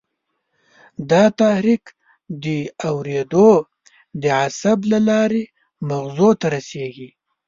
[1.09, 1.83] دا تحریک
[2.43, 2.45] د
[2.89, 3.51] اورېدو
[4.21, 5.43] د عصب له لارې
[5.87, 7.09] مغزو ته رسېږي.